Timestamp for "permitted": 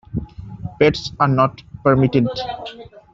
1.83-2.27